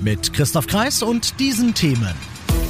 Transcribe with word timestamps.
Mit 0.00 0.32
Christoph 0.32 0.66
Kreis 0.66 1.02
und 1.02 1.38
diesen 1.38 1.74
Themen. 1.74 2.14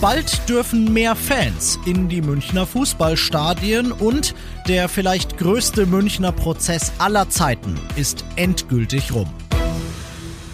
Bald 0.01 0.49
dürfen 0.49 0.93
mehr 0.93 1.15
Fans 1.15 1.79
in 1.87 2.09
die 2.09 2.23
Münchner 2.23 2.67
Fußballstadien 2.67 3.93
und 3.93 4.35
der 4.67 4.89
vielleicht 4.89 5.39
größte 5.39 5.87
Münchner 5.87 6.33
Prozess 6.33 6.93
aller 6.99 7.29
Zeiten 7.29 7.79
ist 7.97 8.25
endgültig 8.37 9.13
rum. 9.13 9.29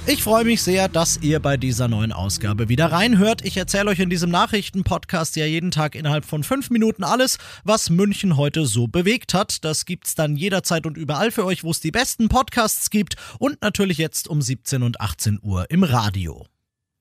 Ich 0.09 0.23
freue 0.23 0.45
mich 0.45 0.63
sehr, 0.63 0.89
dass 0.89 1.19
ihr 1.23 1.41
bei 1.41 1.57
dieser 1.57 1.89
neuen 1.89 2.13
Ausgabe 2.13 2.69
wieder 2.69 2.93
reinhört. 2.93 3.45
Ich 3.45 3.57
erzähle 3.57 3.91
euch 3.91 3.99
in 3.99 4.11
diesem 4.11 4.31
Nachrichtenpodcast 4.31 5.35
ja 5.35 5.47
jeden 5.47 5.71
Tag 5.71 5.95
innerhalb 5.95 6.25
von 6.25 6.45
fünf 6.45 6.71
Minuten 6.71 7.03
alles, 7.03 7.39
was 7.65 7.91
München 7.91 8.37
heute 8.37 8.67
so 8.67 8.87
bewegt 8.87 9.35
hat. 9.35 9.65
Das 9.65 9.85
gibt's 9.85 10.15
dann 10.15 10.37
jederzeit 10.37 10.87
und 10.87 10.97
überall 10.97 11.33
für 11.33 11.45
euch, 11.45 11.65
wo 11.65 11.71
es 11.71 11.81
die 11.81 11.91
besten 11.91 12.29
Podcasts 12.29 12.91
gibt 12.91 13.17
und 13.39 13.63
natürlich 13.63 13.99
jetzt 13.99 14.29
um 14.29 14.43
17 14.43 14.85
und 14.85 15.01
18 15.01 15.41
Uhr 15.43 15.71
im 15.71 15.83
Radio. 15.83 16.47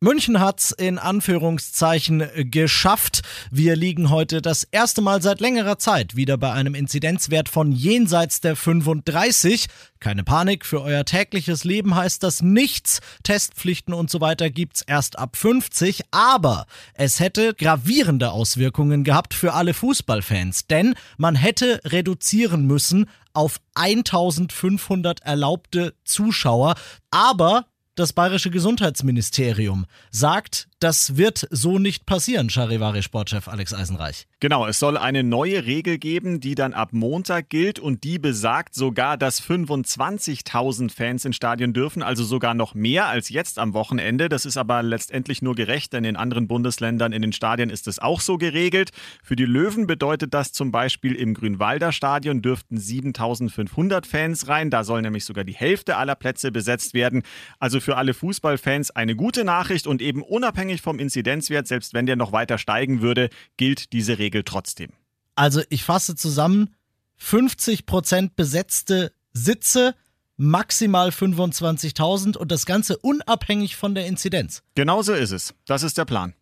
München 0.05 0.40
hat's 0.40 0.72
in 0.72 1.00
Anführungszeichen 1.00 2.52
geschafft. 2.52 3.23
Wir 3.50 3.76
liegen 3.76 4.12
heute 4.12 4.40
das 4.40 4.63
erste 4.63 5.02
Mal 5.02 5.20
seit 5.24 5.40
längerer 5.40 5.80
Zeit 5.80 6.16
wieder 6.16 6.38
bei 6.38 6.52
einem 6.52 6.76
Inzidenzwert 6.76 7.49
von 7.49 7.71
jenseits 7.71 8.40
der 8.40 8.55
35. 8.55 9.65
Keine 9.99 10.24
Panik, 10.24 10.63
für 10.63 10.84
euer 10.84 11.05
tägliches 11.05 11.63
Leben 11.63 11.96
heißt 11.96 12.21
das 12.21 12.43
nichts. 12.43 12.99
Testpflichten 13.24 13.96
und 13.96 14.12
so 14.12 14.21
weiter 14.21 14.52
gibt's 14.52 14.84
erst 14.84 15.18
ab 15.18 15.38
50, 15.38 16.04
aber 16.12 16.68
es 16.93 17.20
hätte 17.20 17.55
gravierende 17.55 18.30
Auswirkungen 18.30 19.05
gehabt 19.05 19.34
für 19.34 19.54
alle 19.54 19.74
Fußballfans, 19.74 20.68
denn 20.68 20.93
man 21.18 21.34
hätte 21.34 21.82
reduzieren 21.84 22.68
müssen 22.68 23.10
auf 23.34 23.60
1500 23.74 25.24
erlaubte 25.24 25.96
Zuschauer, 26.04 26.76
aber 27.10 27.65
das 27.96 28.13
bayerische 28.13 28.49
Gesundheitsministerium 28.49 29.85
sagt, 30.12 30.68
das 30.79 31.15
wird 31.15 31.48
so 31.49 31.79
nicht 31.79 32.05
passieren, 32.05 32.49
Charivari-Sportchef 32.49 33.48
Alex 33.48 33.74
Eisenreich. 33.74 34.27
Genau, 34.41 34.68
es 34.68 34.77
soll 34.77 34.98
eine 34.98 35.24
neue 35.24 35.65
Regel 35.65 35.98
geben, 35.98 36.41
die 36.41 36.54
dann 36.54 36.74
ab 36.74 36.90
Montag 36.91 37.49
gilt 37.49 37.79
und 37.79 38.04
die 38.04 38.20
besagt 38.20 38.76
sogar, 38.76 39.18
dass 39.18 39.41
25.000 39.41 40.91
Fans 40.91 41.24
in 41.26 41.34
Stadien 41.34 41.74
dürfen, 41.74 42.04
also 42.04 42.24
sogar 42.26 42.54
noch 42.54 42.76
mehr 42.76 43.07
als 43.07 43.29
jetzt 43.29 43.57
am 43.57 43.74
Wochenende. 43.74 44.27
Das 44.27 44.46
ist 44.46 44.57
aber 44.57 44.84
letztendlich 44.84 45.41
nur 45.41 45.55
gerecht, 45.55 45.93
denn 45.93 46.04
in 46.04 46.18
anderen 46.18 46.48
Bundesländern 46.48 47.13
in 47.13 47.21
den 47.21 47.32
Stadien 47.32 47.70
ist 47.70 47.87
es 47.87 47.99
auch 47.99 48.20
so 48.20 48.37
geregelt. 48.37 48.91
Für 49.24 49.37
die 49.37 49.46
Löwen 49.46 49.87
bedeutet 49.87 50.34
das 50.34 50.52
zum 50.52 50.71
Beispiel 50.71 51.15
im 51.15 51.34
Grünwalder 51.34 51.93
Stadion 51.93 52.41
dürften 52.41 52.77
7.500 52.77 54.05
Fans 54.05 54.49
rein. 54.49 54.70
Da 54.70 54.84
soll 54.84 55.02
nämlich 55.02 55.24
sogar 55.24 55.46
die 55.46 55.55
Hälfte 55.55 55.96
aller 55.96 56.15
Plätze 56.15 56.52
besetzt 56.52 56.93
werden. 56.93 57.24
Also 57.59 57.80
für 57.86 57.96
alle 57.96 58.14
Fußballfans 58.14 58.91
eine 58.91 59.16
gute 59.16 59.46
Nachricht 59.46 59.88
und 59.88 60.02
eben 60.02 60.22
unabhängig 60.22 60.82
vom 60.82 61.00
Inzidenzwert, 61.00 61.68
selbst 61.68 61.94
wenn 61.94 62.05
der 62.05 62.18
noch 62.18 62.34
weiter 62.34 62.58
steigen 62.58 63.02
würde, 63.02 63.30
gilt 63.55 63.94
diese 63.94 64.19
Regel 64.19 64.44
trotzdem. 64.44 64.92
Also 65.36 65.62
ich 65.69 65.84
fasse 65.84 66.16
zusammen, 66.16 66.75
50% 67.22 68.31
besetzte 68.36 69.14
Sitze, 69.32 69.96
maximal 70.38 71.09
25.000 71.09 72.36
und 72.36 72.52
das 72.52 72.66
Ganze 72.66 72.98
unabhängig 72.98 73.76
von 73.76 73.96
der 73.96 74.06
Inzidenz. 74.08 74.64
Genau 74.76 75.02
so 75.02 75.14
ist 75.14 75.32
es. 75.32 75.54
Das 75.66 75.84
ist 75.84 75.98
der 75.98 76.06
Plan. 76.06 76.34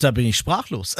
Da 0.00 0.10
bin 0.12 0.24
ich 0.24 0.38
sprachlos. 0.38 0.96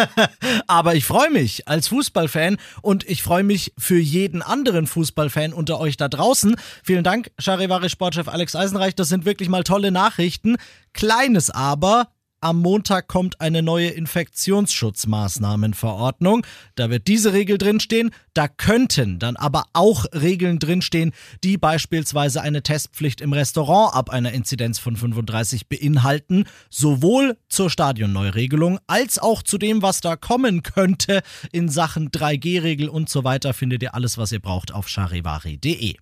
Aber 0.68 0.94
ich 0.94 1.04
freue 1.04 1.30
mich 1.30 1.66
als 1.66 1.88
Fußballfan 1.88 2.56
und 2.82 3.08
ich 3.08 3.22
freue 3.22 3.42
mich 3.42 3.72
für 3.76 3.98
jeden 3.98 4.42
anderen 4.42 4.86
Fußballfan 4.86 5.52
unter 5.52 5.80
euch 5.80 5.96
da 5.96 6.08
draußen. 6.08 6.54
Vielen 6.84 7.02
Dank, 7.02 7.32
Charivari 7.38 7.90
Sportchef 7.90 8.28
Alex 8.28 8.54
Eisenreich. 8.54 8.94
Das 8.94 9.08
sind 9.08 9.24
wirklich 9.24 9.48
mal 9.48 9.64
tolle 9.64 9.90
Nachrichten. 9.90 10.56
Kleines 10.92 11.50
aber, 11.50 12.08
am 12.40 12.60
Montag 12.60 13.08
kommt 13.08 13.40
eine 13.40 13.62
neue 13.62 13.88
Infektionsschutzmaßnahmenverordnung. 13.88 16.46
Da 16.74 16.90
wird 16.90 17.08
diese 17.08 17.32
Regel 17.32 17.56
drinstehen. 17.58 18.10
Da 18.34 18.48
könnten 18.48 19.18
dann 19.18 19.36
aber 19.36 19.64
auch 19.72 20.04
Regeln 20.12 20.58
drinstehen, 20.58 21.12
die 21.42 21.56
beispielsweise 21.58 22.42
eine 22.42 22.62
Testpflicht 22.62 23.20
im 23.20 23.32
Restaurant 23.32 23.94
ab 23.94 24.10
einer 24.10 24.32
Inzidenz 24.32 24.78
von 24.78 24.96
35 24.96 25.68
beinhalten. 25.68 26.44
Sowohl 26.70 27.36
zur 27.48 27.70
Stadionneuregelung 27.70 28.78
als 28.86 29.18
auch 29.18 29.42
zu 29.42 29.58
dem, 29.58 29.82
was 29.82 30.00
da 30.00 30.16
kommen 30.16 30.62
könnte 30.62 31.22
in 31.52 31.68
Sachen 31.68 32.10
3G-Regel 32.10 32.88
und 32.88 33.08
so 33.08 33.24
weiter, 33.24 33.54
findet 33.54 33.82
ihr 33.82 33.94
alles, 33.94 34.18
was 34.18 34.32
ihr 34.32 34.40
braucht 34.40 34.72
auf 34.72 34.88
charivari.de. 34.88 35.96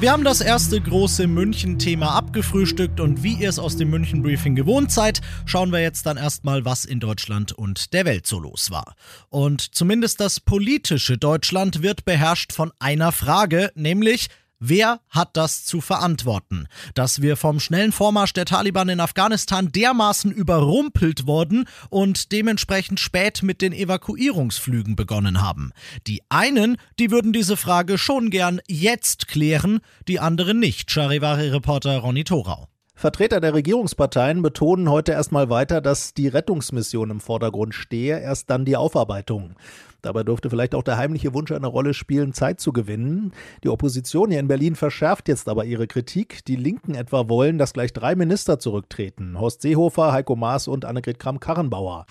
Wir 0.00 0.12
haben 0.12 0.24
das 0.24 0.40
erste 0.40 0.80
große 0.80 1.26
München-Thema 1.26 2.14
abgefrühstückt 2.14 3.00
und 3.00 3.22
wie 3.22 3.34
ihr 3.34 3.50
es 3.50 3.58
aus 3.58 3.76
dem 3.76 3.90
München-Briefing 3.90 4.54
gewohnt 4.54 4.90
seid, 4.90 5.20
schauen 5.44 5.72
wir 5.72 5.80
jetzt 5.80 6.06
dann 6.06 6.16
erstmal, 6.16 6.64
was 6.64 6.86
in 6.86 7.00
Deutschland 7.00 7.52
und 7.52 7.92
der 7.92 8.06
Welt 8.06 8.26
so 8.26 8.38
los 8.38 8.70
war. 8.70 8.94
Und 9.28 9.74
zumindest 9.74 10.18
das 10.18 10.40
politische 10.40 11.18
Deutschland 11.18 11.82
wird 11.82 12.06
beherrscht 12.06 12.54
von 12.54 12.72
einer 12.78 13.12
Frage, 13.12 13.72
nämlich 13.74 14.28
Wer 14.62 15.00
hat 15.08 15.38
das 15.38 15.64
zu 15.64 15.80
verantworten? 15.80 16.66
Dass 16.92 17.22
wir 17.22 17.38
vom 17.38 17.60
schnellen 17.60 17.92
Vormarsch 17.92 18.34
der 18.34 18.44
Taliban 18.44 18.90
in 18.90 19.00
Afghanistan 19.00 19.72
dermaßen 19.72 20.30
überrumpelt 20.30 21.26
worden 21.26 21.64
und 21.88 22.30
dementsprechend 22.30 23.00
spät 23.00 23.42
mit 23.42 23.62
den 23.62 23.72
Evakuierungsflügen 23.72 24.96
begonnen 24.96 25.40
haben. 25.40 25.72
Die 26.06 26.20
einen, 26.28 26.76
die 26.98 27.10
würden 27.10 27.32
diese 27.32 27.56
Frage 27.56 27.96
schon 27.96 28.28
gern 28.28 28.60
jetzt 28.68 29.28
klären, 29.28 29.80
die 30.06 30.20
anderen 30.20 30.58
nicht. 30.58 30.90
Charivari-Reporter 30.90 31.96
Ronny 31.96 32.24
Thorau. 32.24 32.68
Vertreter 32.94 33.40
der 33.40 33.54
Regierungsparteien 33.54 34.42
betonen 34.42 34.90
heute 34.90 35.12
erstmal 35.12 35.48
weiter, 35.48 35.80
dass 35.80 36.12
die 36.12 36.28
Rettungsmission 36.28 37.08
im 37.08 37.20
Vordergrund 37.20 37.74
stehe, 37.74 38.20
erst 38.20 38.50
dann 38.50 38.66
die 38.66 38.76
Aufarbeitung. 38.76 39.54
Dabei 40.02 40.22
dürfte 40.22 40.50
vielleicht 40.50 40.74
auch 40.74 40.82
der 40.82 40.96
heimliche 40.96 41.34
Wunsch 41.34 41.52
eine 41.52 41.66
Rolle 41.66 41.94
spielen, 41.94 42.32
Zeit 42.32 42.60
zu 42.60 42.72
gewinnen. 42.72 43.32
Die 43.64 43.68
Opposition 43.68 44.30
hier 44.30 44.40
in 44.40 44.48
Berlin 44.48 44.76
verschärft 44.76 45.28
jetzt 45.28 45.48
aber 45.48 45.64
ihre 45.64 45.86
Kritik. 45.86 46.44
Die 46.46 46.56
Linken 46.56 46.94
etwa 46.94 47.28
wollen, 47.28 47.58
dass 47.58 47.72
gleich 47.72 47.92
drei 47.92 48.14
Minister 48.14 48.58
zurücktreten. 48.58 49.38
Horst 49.38 49.62
Seehofer, 49.62 50.12
Heiko 50.12 50.36
Maas 50.36 50.68
und 50.68 50.84
Annegret 50.84 51.18
Kramp-Karrenbauer. 51.18 52.06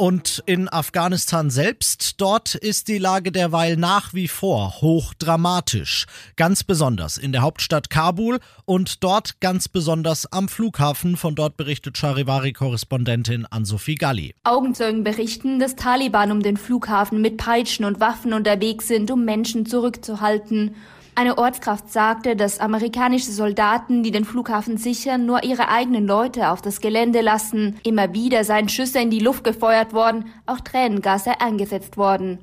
Und 0.00 0.42
in 0.46 0.66
Afghanistan 0.70 1.50
selbst, 1.50 2.22
dort 2.22 2.54
ist 2.54 2.88
die 2.88 2.96
Lage 2.96 3.32
derweil 3.32 3.76
nach 3.76 4.14
wie 4.14 4.28
vor 4.28 4.80
hochdramatisch. 4.80 6.06
Ganz 6.36 6.64
besonders 6.64 7.18
in 7.18 7.32
der 7.32 7.42
Hauptstadt 7.42 7.90
Kabul 7.90 8.38
und 8.64 9.04
dort 9.04 9.40
ganz 9.40 9.68
besonders 9.68 10.24
am 10.32 10.48
Flughafen. 10.48 11.18
Von 11.18 11.34
dort 11.34 11.58
berichtet 11.58 11.98
Charivari-Korrespondentin 11.98 13.44
Ann-Sophie 13.44 13.96
Galli. 13.96 14.34
Augenzeugen 14.42 15.04
berichten, 15.04 15.60
dass 15.60 15.76
Taliban 15.76 16.32
um 16.32 16.42
den 16.42 16.56
Flughafen 16.56 17.20
mit 17.20 17.36
Peitschen 17.36 17.84
und 17.84 18.00
Waffen 18.00 18.32
unterwegs 18.32 18.88
sind, 18.88 19.10
um 19.10 19.26
Menschen 19.26 19.66
zurückzuhalten. 19.66 20.76
Eine 21.20 21.36
Ortskraft 21.36 21.92
sagte, 21.92 22.34
dass 22.34 22.60
amerikanische 22.60 23.30
Soldaten, 23.30 24.02
die 24.02 24.10
den 24.10 24.24
Flughafen 24.24 24.78
sichern, 24.78 25.26
nur 25.26 25.44
ihre 25.44 25.68
eigenen 25.68 26.06
Leute 26.06 26.48
auf 26.48 26.62
das 26.62 26.80
Gelände 26.80 27.20
lassen. 27.20 27.78
Immer 27.82 28.14
wieder 28.14 28.42
seien 28.42 28.70
Schüsse 28.70 29.00
in 29.00 29.10
die 29.10 29.18
Luft 29.18 29.44
gefeuert 29.44 29.92
worden, 29.92 30.32
auch 30.46 30.60
Tränengasse 30.60 31.38
eingesetzt 31.42 31.98
worden. 31.98 32.38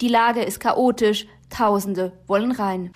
Die 0.00 0.08
Lage 0.08 0.42
ist 0.42 0.58
chaotisch, 0.58 1.28
Tausende 1.50 2.14
wollen 2.26 2.50
rein. 2.50 2.90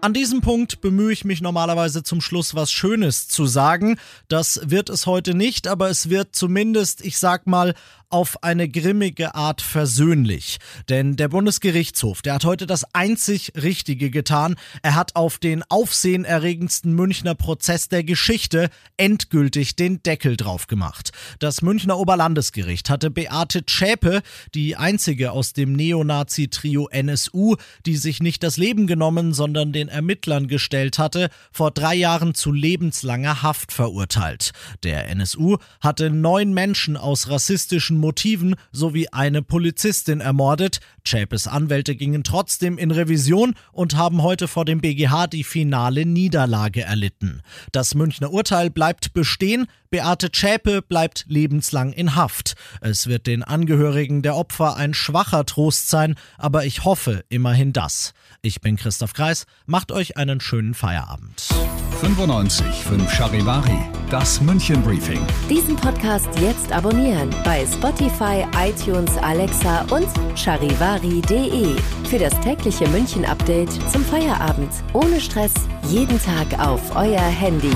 An 0.00 0.12
diesem 0.12 0.42
Punkt 0.42 0.80
bemühe 0.80 1.12
ich 1.12 1.24
mich 1.24 1.40
normalerweise 1.40 2.04
zum 2.04 2.20
Schluss 2.20 2.54
was 2.54 2.70
Schönes 2.70 3.26
zu 3.26 3.46
sagen. 3.46 3.98
Das 4.28 4.60
wird 4.64 4.90
es 4.90 5.06
heute 5.06 5.34
nicht, 5.34 5.66
aber 5.66 5.90
es 5.90 6.08
wird 6.08 6.36
zumindest, 6.36 7.04
ich 7.04 7.18
sag 7.18 7.48
mal, 7.48 7.74
auf 8.10 8.42
eine 8.42 8.68
grimmige 8.68 9.34
Art 9.34 9.60
versöhnlich. 9.60 10.58
Denn 10.88 11.16
der 11.16 11.28
Bundesgerichtshof, 11.28 12.22
der 12.22 12.34
hat 12.34 12.44
heute 12.44 12.66
das 12.66 12.94
einzig 12.94 13.52
Richtige 13.54 14.10
getan. 14.10 14.56
Er 14.82 14.94
hat 14.94 15.16
auf 15.16 15.38
den 15.38 15.62
aufsehenerregendsten 15.68 16.92
Münchner 16.94 17.34
Prozess 17.34 17.88
der 17.88 18.04
Geschichte 18.04 18.70
endgültig 18.96 19.76
den 19.76 20.02
Deckel 20.02 20.36
drauf 20.36 20.66
gemacht. 20.66 21.10
Das 21.38 21.60
Münchner 21.60 21.98
Oberlandesgericht 21.98 22.88
hatte 22.88 23.10
Beate 23.10 23.66
Zschäpe, 23.66 24.22
die 24.54 24.76
einzige 24.76 25.32
aus 25.32 25.52
dem 25.52 25.74
Neonazi-Trio 25.74 26.88
NSU, 26.88 27.56
die 27.84 27.96
sich 27.96 28.20
nicht 28.20 28.42
das 28.42 28.56
Leben 28.56 28.86
genommen, 28.86 29.34
sondern 29.34 29.72
den 29.72 29.88
Ermittlern 29.88 30.48
gestellt 30.48 30.98
hatte, 30.98 31.28
vor 31.52 31.70
drei 31.70 31.94
Jahren 31.94 32.34
zu 32.34 32.52
lebenslanger 32.52 33.42
Haft 33.42 33.72
verurteilt. 33.72 34.52
Der 34.82 35.08
NSU 35.08 35.58
hatte 35.80 36.10
neun 36.10 36.54
Menschen 36.54 36.96
aus 36.96 37.28
rassistischen 37.28 37.97
Motiven 37.98 38.56
sowie 38.72 39.08
eine 39.08 39.42
Polizistin 39.42 40.20
ermordet. 40.20 40.80
Chapes 41.04 41.46
Anwälte 41.46 41.94
gingen 41.94 42.24
trotzdem 42.24 42.78
in 42.78 42.90
Revision 42.90 43.54
und 43.72 43.96
haben 43.96 44.22
heute 44.22 44.48
vor 44.48 44.64
dem 44.64 44.80
BGH 44.80 45.26
die 45.26 45.44
finale 45.44 46.06
Niederlage 46.06 46.82
erlitten. 46.82 47.42
Das 47.72 47.94
Münchner 47.94 48.32
Urteil 48.32 48.70
bleibt 48.70 49.12
bestehen. 49.12 49.66
Beate 49.90 50.30
Zschäpe 50.30 50.82
bleibt 50.82 51.24
lebenslang 51.28 51.92
in 51.92 52.14
Haft. 52.14 52.54
Es 52.80 53.06
wird 53.06 53.26
den 53.26 53.42
Angehörigen 53.42 54.22
der 54.22 54.36
Opfer 54.36 54.76
ein 54.76 54.94
schwacher 54.94 55.46
Trost 55.46 55.88
sein, 55.88 56.14
aber 56.36 56.64
ich 56.64 56.84
hoffe 56.84 57.24
immerhin 57.28 57.72
das. 57.72 58.12
Ich 58.42 58.60
bin 58.60 58.76
Christoph 58.76 59.14
Kreis, 59.14 59.46
macht 59.66 59.92
euch 59.92 60.16
einen 60.16 60.40
schönen 60.40 60.74
Feierabend. 60.74 61.48
95 62.00 62.64
5 62.84 63.10
Charivari, 63.12 63.78
das 64.08 64.40
München 64.40 64.80
Briefing. 64.82 65.20
Diesen 65.50 65.74
Podcast 65.74 66.28
jetzt 66.40 66.70
abonnieren 66.70 67.28
bei 67.44 67.66
Spotify, 67.66 68.46
iTunes, 68.56 69.16
Alexa 69.18 69.84
und 69.90 70.06
charivari.de. 70.36 71.74
Für 72.08 72.18
das 72.18 72.38
tägliche 72.40 72.86
München 72.88 73.24
Update 73.24 73.72
zum 73.90 74.04
Feierabend. 74.04 74.70
Ohne 74.92 75.20
Stress, 75.20 75.54
jeden 75.88 76.20
Tag 76.22 76.58
auf 76.64 76.80
euer 76.94 77.20
Handy. 77.20 77.74